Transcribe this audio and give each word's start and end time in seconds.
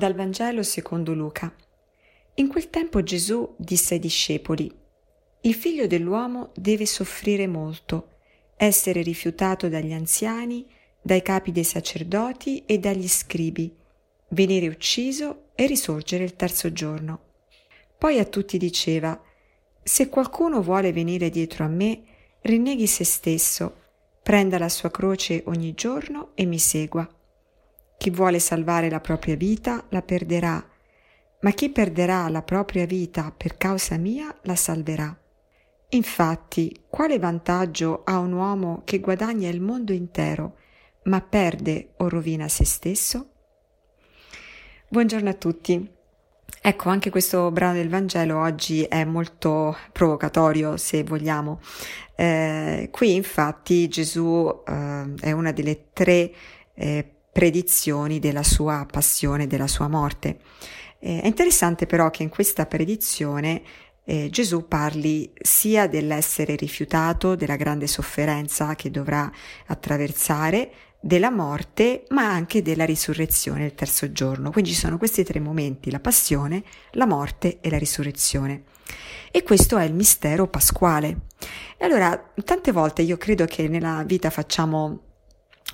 Dal 0.00 0.14
Vangelo 0.14 0.62
secondo 0.62 1.12
Luca. 1.12 1.54
In 2.36 2.48
quel 2.48 2.70
tempo 2.70 3.02
Gesù 3.02 3.54
disse 3.58 3.92
ai 3.92 4.00
discepoli, 4.00 4.72
Il 5.42 5.52
figlio 5.52 5.86
dell'uomo 5.86 6.52
deve 6.54 6.86
soffrire 6.86 7.46
molto, 7.46 8.12
essere 8.56 9.02
rifiutato 9.02 9.68
dagli 9.68 9.92
anziani, 9.92 10.66
dai 11.02 11.20
capi 11.20 11.52
dei 11.52 11.64
sacerdoti 11.64 12.64
e 12.64 12.78
dagli 12.78 13.06
scribi, 13.08 13.76
venire 14.28 14.68
ucciso 14.68 15.48
e 15.54 15.66
risorgere 15.66 16.24
il 16.24 16.34
terzo 16.34 16.72
giorno. 16.72 17.20
Poi 17.98 18.18
a 18.18 18.24
tutti 18.24 18.56
diceva, 18.56 19.22
Se 19.82 20.08
qualcuno 20.08 20.62
vuole 20.62 20.94
venire 20.94 21.28
dietro 21.28 21.64
a 21.64 21.68
me, 21.68 22.04
rinneghi 22.40 22.86
se 22.86 23.04
stesso, 23.04 23.76
prenda 24.22 24.56
la 24.56 24.70
sua 24.70 24.90
croce 24.90 25.42
ogni 25.44 25.74
giorno 25.74 26.30
e 26.32 26.46
mi 26.46 26.58
segua. 26.58 27.06
Chi 28.00 28.08
vuole 28.08 28.38
salvare 28.38 28.88
la 28.88 28.98
propria 28.98 29.36
vita 29.36 29.84
la 29.90 30.00
perderà, 30.00 30.66
ma 31.40 31.50
chi 31.50 31.68
perderà 31.68 32.30
la 32.30 32.40
propria 32.40 32.86
vita 32.86 33.30
per 33.30 33.58
causa 33.58 33.98
mia 33.98 34.34
la 34.44 34.56
salverà. 34.56 35.14
Infatti, 35.90 36.84
quale 36.88 37.18
vantaggio 37.18 38.00
ha 38.04 38.16
un 38.16 38.32
uomo 38.32 38.80
che 38.86 39.00
guadagna 39.00 39.50
il 39.50 39.60
mondo 39.60 39.92
intero, 39.92 40.56
ma 41.04 41.20
perde 41.20 41.90
o 41.98 42.08
rovina 42.08 42.48
se 42.48 42.64
stesso? 42.64 43.32
Buongiorno 44.88 45.28
a 45.28 45.34
tutti. 45.34 45.90
Ecco, 46.62 46.88
anche 46.88 47.10
questo 47.10 47.50
brano 47.50 47.74
del 47.74 47.90
Vangelo 47.90 48.40
oggi 48.40 48.82
è 48.84 49.04
molto 49.04 49.76
provocatorio, 49.92 50.78
se 50.78 51.04
vogliamo. 51.04 51.60
Eh, 52.16 52.88
qui 52.90 53.14
infatti 53.14 53.88
Gesù 53.88 54.62
eh, 54.66 55.14
è 55.20 55.32
una 55.32 55.52
delle 55.52 55.90
tre 55.92 56.32
eh, 56.72 57.16
predizioni 57.32 58.18
della 58.18 58.42
sua 58.42 58.86
passione, 58.90 59.46
della 59.46 59.66
sua 59.66 59.88
morte. 59.88 60.38
Eh, 60.98 61.20
è 61.22 61.26
interessante 61.26 61.86
però 61.86 62.10
che 62.10 62.22
in 62.22 62.28
questa 62.28 62.66
predizione 62.66 63.62
eh, 64.04 64.28
Gesù 64.30 64.66
parli 64.66 65.32
sia 65.40 65.86
dell'essere 65.86 66.56
rifiutato, 66.56 67.34
della 67.36 67.56
grande 67.56 67.86
sofferenza 67.86 68.74
che 68.74 68.90
dovrà 68.90 69.30
attraversare, 69.66 70.72
della 71.00 71.30
morte, 71.30 72.04
ma 72.10 72.30
anche 72.30 72.60
della 72.60 72.84
risurrezione 72.84 73.64
il 73.64 73.74
terzo 73.74 74.12
giorno. 74.12 74.50
Quindi 74.50 74.72
ci 74.72 74.76
sono 74.76 74.98
questi 74.98 75.24
tre 75.24 75.40
momenti, 75.40 75.90
la 75.90 76.00
passione, 76.00 76.62
la 76.92 77.06
morte 77.06 77.58
e 77.60 77.70
la 77.70 77.78
risurrezione. 77.78 78.64
E 79.30 79.42
questo 79.42 79.78
è 79.78 79.84
il 79.84 79.94
mistero 79.94 80.46
pasquale. 80.46 81.20
E 81.78 81.84
allora, 81.84 82.32
tante 82.44 82.72
volte 82.72 83.02
io 83.02 83.16
credo 83.16 83.46
che 83.46 83.68
nella 83.68 84.02
vita 84.04 84.28
facciamo 84.28 85.09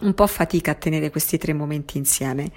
un 0.00 0.14
po' 0.14 0.26
fatica 0.26 0.72
a 0.72 0.74
tenere 0.74 1.10
questi 1.10 1.38
tre 1.38 1.52
momenti 1.52 1.98
insieme. 1.98 2.50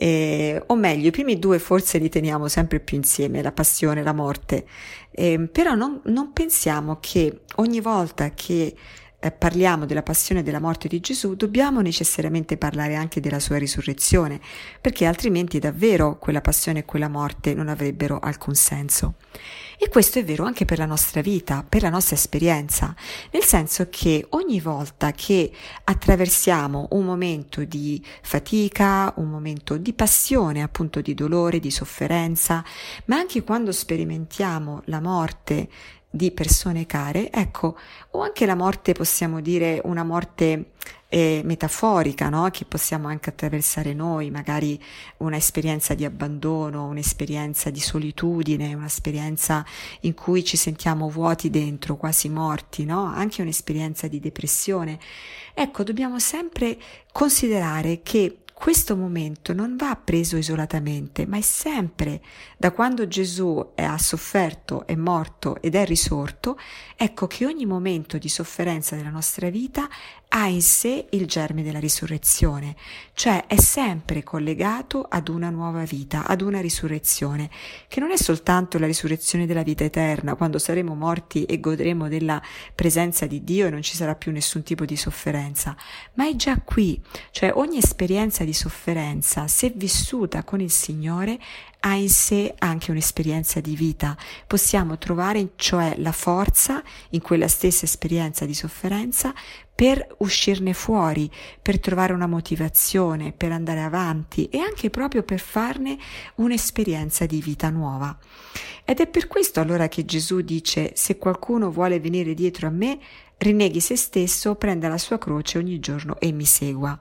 Eh, 0.00 0.62
o 0.66 0.76
meglio, 0.76 1.08
i 1.08 1.10
primi 1.10 1.38
due 1.38 1.58
forse 1.58 1.98
li 1.98 2.08
teniamo 2.08 2.46
sempre 2.46 2.78
più 2.78 2.96
insieme, 2.96 3.42
la 3.42 3.50
passione, 3.50 4.02
la 4.02 4.12
morte, 4.12 4.64
eh, 5.10 5.48
però 5.50 5.74
non, 5.74 6.00
non, 6.04 6.32
pensiamo 6.32 6.98
che 7.00 7.40
ogni 7.56 7.80
volta 7.80 8.30
che 8.30 8.76
eh, 9.20 9.32
parliamo 9.32 9.84
della 9.84 10.02
passione 10.02 10.40
e 10.40 10.44
della 10.44 10.60
morte 10.60 10.86
di 10.86 11.00
Gesù 11.00 11.34
dobbiamo 11.34 11.80
necessariamente 11.80 12.56
parlare 12.56 12.94
anche 12.94 13.20
della 13.20 13.40
sua 13.40 13.58
risurrezione, 13.58 14.40
perché 14.80 15.06
altrimenti 15.06 15.58
davvero 15.58 16.18
quella 16.18 16.40
passione 16.40 16.80
e 16.80 16.84
quella 16.84 17.08
morte 17.08 17.54
non 17.54 17.68
avrebbero 17.68 18.20
alcun 18.20 18.54
senso. 18.54 19.14
E 19.80 19.88
questo 19.88 20.18
è 20.18 20.24
vero 20.24 20.44
anche 20.44 20.64
per 20.64 20.78
la 20.78 20.86
nostra 20.86 21.20
vita, 21.20 21.64
per 21.68 21.82
la 21.82 21.88
nostra 21.88 22.16
esperienza, 22.16 22.94
nel 23.30 23.44
senso 23.44 23.86
che 23.90 24.26
ogni 24.30 24.60
volta 24.60 25.12
che 25.12 25.52
attraversiamo 25.84 26.88
un 26.92 27.04
momento 27.04 27.64
di 27.64 28.04
fatica, 28.22 29.12
un 29.16 29.28
momento 29.28 29.76
di 29.76 29.92
passione, 29.92 30.62
appunto 30.62 31.00
di 31.00 31.14
dolore, 31.14 31.60
di 31.60 31.70
sofferenza, 31.70 32.64
ma 33.06 33.16
anche 33.16 33.44
quando 33.44 33.70
sperimentiamo 33.70 34.82
la 34.86 35.00
morte 35.00 35.68
di 36.10 36.30
persone 36.30 36.86
care, 36.86 37.30
ecco, 37.30 37.76
o 38.12 38.22
anche 38.22 38.46
la 38.46 38.54
morte, 38.54 38.92
possiamo 38.92 39.40
dire, 39.40 39.80
una 39.84 40.04
morte 40.04 40.72
eh, 41.08 41.42
metaforica, 41.44 42.28
no? 42.28 42.48
che 42.50 42.64
possiamo 42.64 43.08
anche 43.08 43.30
attraversare 43.30 43.92
noi, 43.94 44.30
magari 44.30 44.82
un'esperienza 45.18 45.94
di 45.94 46.04
abbandono, 46.04 46.86
un'esperienza 46.86 47.70
di 47.70 47.80
solitudine, 47.80 48.74
un'esperienza 48.74 49.64
in 50.00 50.14
cui 50.14 50.44
ci 50.44 50.56
sentiamo 50.56 51.08
vuoti 51.08 51.50
dentro, 51.50 51.96
quasi 51.96 52.28
morti, 52.28 52.84
no? 52.84 53.04
anche 53.04 53.42
un'esperienza 53.42 54.06
di 54.08 54.20
depressione. 54.20 54.98
Ecco, 55.54 55.82
dobbiamo 55.82 56.18
sempre 56.18 56.78
considerare 57.12 58.00
che 58.02 58.38
questo 58.58 58.96
momento 58.96 59.52
non 59.52 59.76
va 59.76 59.94
preso 59.94 60.36
isolatamente, 60.36 61.26
ma 61.26 61.36
è 61.36 61.40
sempre, 61.42 62.20
da 62.56 62.72
quando 62.72 63.06
Gesù 63.06 63.72
ha 63.76 63.96
sofferto, 63.98 64.84
è 64.84 64.96
morto 64.96 65.62
ed 65.62 65.76
è 65.76 65.84
risorto, 65.84 66.58
ecco 66.96 67.28
che 67.28 67.46
ogni 67.46 67.66
momento 67.66 68.18
di 68.18 68.28
sofferenza 68.28 68.96
della 68.96 69.10
nostra 69.10 69.48
vita 69.48 69.88
ha 70.30 70.46
in 70.46 70.60
sé 70.60 71.06
il 71.10 71.26
germe 71.26 71.62
della 71.62 71.78
risurrezione, 71.78 72.76
cioè 73.14 73.46
è 73.46 73.56
sempre 73.56 74.22
collegato 74.22 75.06
ad 75.08 75.28
una 75.28 75.48
nuova 75.48 75.84
vita, 75.84 76.26
ad 76.26 76.42
una 76.42 76.60
risurrezione, 76.60 77.48
che 77.88 78.00
non 78.00 78.10
è 78.10 78.16
soltanto 78.16 78.78
la 78.78 78.86
risurrezione 78.86 79.46
della 79.46 79.62
vita 79.62 79.84
eterna, 79.84 80.34
quando 80.34 80.58
saremo 80.58 80.94
morti 80.94 81.44
e 81.44 81.60
godremo 81.60 82.08
della 82.08 82.42
presenza 82.74 83.26
di 83.26 83.42
Dio 83.42 83.66
e 83.66 83.70
non 83.70 83.82
ci 83.82 83.96
sarà 83.96 84.14
più 84.14 84.30
nessun 84.30 84.62
tipo 84.62 84.84
di 84.84 84.96
sofferenza, 84.96 85.74
ma 86.14 86.28
è 86.28 86.36
già 86.36 86.60
qui, 86.60 87.00
cioè 87.30 87.52
ogni 87.54 87.78
esperienza 87.78 88.44
di 88.44 88.52
sofferenza, 88.52 89.48
se 89.48 89.72
vissuta 89.74 90.44
con 90.44 90.60
il 90.60 90.70
Signore, 90.70 91.38
ha 91.80 91.94
in 91.94 92.10
sé 92.10 92.54
anche 92.58 92.90
un'esperienza 92.90 93.60
di 93.60 93.76
vita. 93.76 94.16
Possiamo 94.46 94.98
trovare 94.98 95.50
cioè 95.56 95.94
la 95.98 96.12
forza 96.12 96.82
in 97.10 97.20
quella 97.20 97.48
stessa 97.48 97.84
esperienza 97.84 98.44
di 98.44 98.54
sofferenza 98.54 99.32
per 99.78 100.04
uscirne 100.18 100.72
fuori, 100.72 101.30
per 101.62 101.78
trovare 101.78 102.12
una 102.12 102.26
motivazione, 102.26 103.30
per 103.30 103.52
andare 103.52 103.80
avanti 103.80 104.46
e 104.46 104.58
anche 104.58 104.90
proprio 104.90 105.22
per 105.22 105.38
farne 105.38 105.96
un'esperienza 106.34 107.26
di 107.26 107.40
vita 107.40 107.70
nuova. 107.70 108.18
Ed 108.84 108.98
è 108.98 109.06
per 109.06 109.28
questo 109.28 109.60
allora 109.60 109.86
che 109.86 110.04
Gesù 110.04 110.40
dice 110.40 110.90
se 110.96 111.16
qualcuno 111.16 111.70
vuole 111.70 112.00
venire 112.00 112.34
dietro 112.34 112.66
a 112.66 112.70
me, 112.70 112.98
rinneghi 113.36 113.78
se 113.78 113.94
stesso, 113.94 114.56
prenda 114.56 114.88
la 114.88 114.98
sua 114.98 115.16
croce 115.16 115.58
ogni 115.58 115.78
giorno 115.78 116.18
e 116.18 116.32
mi 116.32 116.44
segua. 116.44 116.98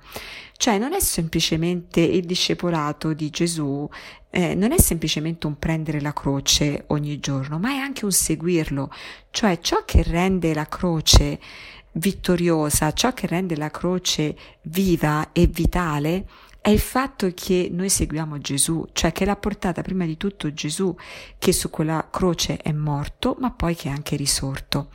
Cioè 0.55 0.77
non 0.77 0.93
è 0.93 0.99
semplicemente 0.99 2.01
il 2.01 2.27
discepolato 2.27 3.13
di 3.13 3.31
Gesù, 3.31 3.89
eh, 4.29 4.53
non 4.53 4.71
è 4.71 4.79
semplicemente 4.79 5.47
un 5.47 5.57
prendere 5.57 5.99
la 5.99 6.13
croce 6.13 6.83
ogni 6.89 7.17
giorno, 7.17 7.57
ma 7.57 7.71
è 7.71 7.77
anche 7.77 8.05
un 8.05 8.11
seguirlo. 8.11 8.91
Cioè 9.31 9.59
ciò 9.61 9.83
che 9.83 10.03
rende 10.03 10.53
la 10.53 10.67
croce 10.67 11.39
vittoriosa, 11.97 12.93
ciò 12.93 13.13
che 13.13 13.27
rende 13.27 13.55
la 13.55 13.69
croce 13.69 14.35
viva 14.63 15.29
e 15.31 15.47
vitale 15.47 16.25
è 16.67 16.71
il 16.71 16.79
fatto 16.81 17.31
che 17.33 17.69
noi 17.71 17.87
seguiamo 17.87 18.39
Gesù, 18.39 18.85
cioè 18.91 19.13
che 19.13 19.23
l'ha 19.23 19.37
portata 19.37 19.81
prima 19.81 20.05
di 20.05 20.17
tutto 20.17 20.51
Gesù 20.51 20.93
che 21.37 21.53
su 21.53 21.69
quella 21.69 22.09
croce 22.11 22.57
è 22.57 22.73
morto, 22.73 23.37
ma 23.39 23.51
poi 23.51 23.73
che 23.73 23.87
è 23.87 23.91
anche 23.93 24.17
risorto. 24.17 24.89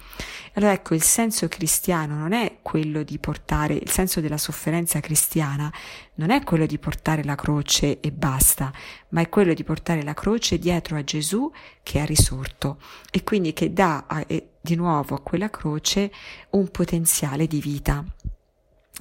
Allora 0.52 0.72
ecco, 0.72 0.92
il 0.92 1.00
senso 1.00 1.48
cristiano 1.48 2.14
non 2.14 2.34
è 2.34 2.58
quello 2.60 3.02
di 3.02 3.18
portare, 3.18 3.72
il 3.72 3.88
senso 3.88 4.20
della 4.20 4.36
sofferenza 4.36 5.00
cristiana 5.00 5.72
non 6.16 6.28
è 6.28 6.44
quello 6.44 6.66
di 6.66 6.76
portare 6.76 7.24
la 7.24 7.36
croce 7.36 8.00
e 8.00 8.12
basta, 8.12 8.70
ma 9.08 9.22
è 9.22 9.30
quello 9.30 9.54
di 9.54 9.64
portare 9.64 10.02
la 10.02 10.12
croce 10.12 10.58
dietro 10.58 10.98
a 10.98 11.04
Gesù 11.04 11.50
che 11.82 12.02
è 12.02 12.04
risorto 12.04 12.80
e 13.10 13.24
quindi 13.24 13.54
che 13.54 13.72
dà 13.72 14.04
a, 14.06 14.26
di 14.60 14.74
nuovo 14.74 15.14
a 15.14 15.22
quella 15.22 15.48
croce 15.48 16.12
un 16.50 16.70
potenziale 16.70 17.46
di 17.46 17.62
vita. 17.62 18.04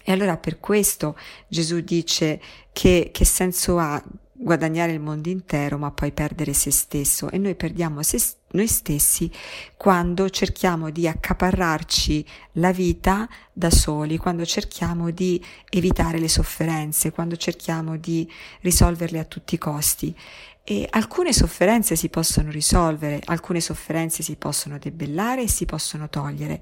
E 0.04 0.12
allora 0.12 0.38
per 0.38 0.60
questo 0.60 1.18
Gesù 1.48 1.82
dice 1.82 2.42
che, 2.72 3.10
che 3.12 3.26
senso 3.26 3.78
ha 3.78 4.02
guadagnare 4.34 4.92
il 4.92 5.00
mondo 5.00 5.30
intero 5.30 5.78
ma 5.78 5.92
poi 5.92 6.12
perdere 6.12 6.54
se 6.54 6.72
stesso. 6.72 7.30
E 7.30 7.38
noi 7.38 7.56
perdiamo 7.56 8.02
se, 8.04 8.20
noi 8.52 8.68
stessi 8.68 9.32
quando 9.78 10.30
cerchiamo 10.30 10.90
di 10.90 11.08
accaparrarci 11.08 12.26
la 12.54 12.72
vita 12.72 13.28
da 13.52 13.70
soli, 13.70 14.18
quando 14.18 14.46
cerchiamo 14.46 15.10
di 15.12 15.44
evitare 15.70 16.20
le 16.20 16.30
sofferenze, 16.30 17.12
quando 17.12 17.36
cerchiamo 17.36 17.98
di 17.98 18.30
risolverle 18.62 19.20
a 19.20 19.26
tutti 19.26 19.56
i 19.56 19.58
costi. 19.58 20.16
E 20.64 20.88
alcune 20.92 21.34
sofferenze 21.34 21.96
si 21.96 22.10
possono 22.10 22.52
risolvere, 22.52 23.20
alcune 23.26 23.60
sofferenze 23.60 24.22
si 24.22 24.36
possono 24.36 24.78
debellare 24.78 25.42
e 25.42 25.50
si 25.50 25.66
possono 25.66 26.08
togliere, 26.08 26.62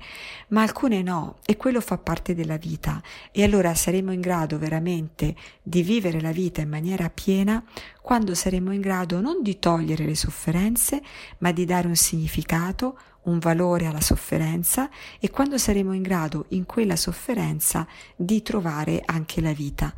ma 0.50 0.62
alcune 0.62 1.02
no, 1.02 1.40
e 1.46 1.58
quello 1.58 1.82
fa 1.82 1.98
parte 1.98 2.34
della 2.34 2.56
vita. 2.56 3.02
E 3.30 3.44
allora 3.44 3.76
saremo 3.76 4.14
in 4.14 4.22
grado 4.22 4.58
veramente 4.58 5.36
di 5.62 5.84
vivere 5.84 6.22
la 6.22 6.32
vita 6.32 6.62
in 6.62 6.70
maniera 6.70 7.10
piena 7.10 7.62
quando 8.02 8.34
saremo 8.34 8.72
in 8.72 8.82
grado 8.82 9.20
non 9.20 9.44
di 9.44 9.60
togliere 9.60 10.06
le 10.06 10.16
sofferenze, 10.16 11.02
ma 11.40 11.52
di 11.52 11.66
dare 11.80 11.88
un 11.88 11.96
significato, 11.96 13.00
un 13.24 13.40
valore 13.40 13.86
alla 13.86 14.02
sofferenza 14.02 14.90
e 15.20 15.30
quando 15.30 15.58
saremo 15.58 15.94
in 15.94 16.02
grado 16.02 16.46
in 16.50 16.66
quella 16.66 16.96
sofferenza 16.96 17.88
di 18.16 18.42
trovare 18.42 19.02
anche 19.06 19.40
la 19.40 19.54
vita 19.54 19.94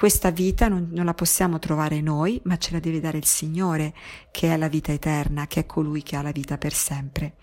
Questa 0.00 0.30
vita 0.30 0.66
non, 0.68 0.88
non 0.92 1.04
la 1.04 1.12
possiamo 1.12 1.58
trovare 1.58 2.00
noi, 2.00 2.40
ma 2.44 2.56
ce 2.56 2.72
la 2.72 2.80
deve 2.80 3.00
dare 3.00 3.18
il 3.18 3.26
Signore, 3.26 3.92
che 4.30 4.50
è 4.50 4.56
la 4.56 4.68
vita 4.68 4.92
eterna, 4.92 5.46
che 5.46 5.60
è 5.60 5.66
colui 5.66 6.02
che 6.02 6.16
ha 6.16 6.22
la 6.22 6.32
vita 6.32 6.56
per 6.56 6.72
sempre. 6.72 7.34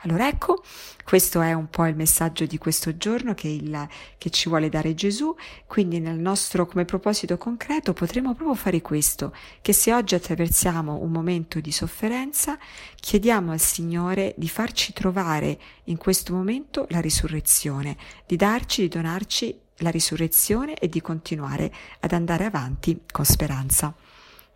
Allora 0.00 0.26
ecco, 0.26 0.62
questo 1.04 1.42
è 1.42 1.52
un 1.52 1.68
po' 1.68 1.84
il 1.84 1.94
messaggio 1.94 2.46
di 2.46 2.56
questo 2.56 2.96
giorno 2.96 3.34
che, 3.34 3.48
il, 3.48 3.86
che 4.16 4.30
ci 4.30 4.48
vuole 4.48 4.70
dare 4.70 4.94
Gesù, 4.94 5.34
quindi 5.66 6.00
nel 6.00 6.18
nostro 6.18 6.64
come 6.64 6.86
proposito 6.86 7.36
concreto 7.36 7.92
potremo 7.92 8.34
proprio 8.34 8.56
fare 8.56 8.80
questo, 8.80 9.34
che 9.60 9.74
se 9.74 9.92
oggi 9.92 10.14
attraversiamo 10.14 10.96
un 10.98 11.10
momento 11.10 11.60
di 11.60 11.70
sofferenza, 11.70 12.56
chiediamo 12.98 13.52
al 13.52 13.60
Signore 13.60 14.32
di 14.38 14.48
farci 14.48 14.94
trovare 14.94 15.58
in 15.84 15.98
questo 15.98 16.32
momento 16.32 16.86
la 16.88 17.00
risurrezione, 17.00 17.94
di 18.24 18.36
darci, 18.36 18.80
di 18.80 18.88
donarci 18.88 19.64
la 19.78 19.90
risurrezione 19.90 20.76
e 20.76 20.88
di 20.88 21.00
continuare 21.00 21.72
ad 22.00 22.12
andare 22.12 22.44
avanti 22.44 23.02
con 23.10 23.24
speranza. 23.24 23.94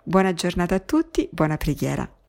Buona 0.02 0.32
giornata 0.32 0.74
a 0.74 0.80
tutti, 0.80 1.28
buona 1.30 1.56
preghiera. 1.56 2.19